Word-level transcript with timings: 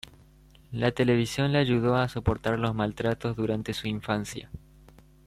La 0.71 0.91
television 0.93 1.51
le 1.51 1.59
ayudo 1.59 1.95
a 1.95 2.09
soportar 2.09 2.57
los 2.57 2.73
maltratos 2.73 3.35
durante 3.35 3.75
su 3.75 3.87
infancia. 3.87 4.49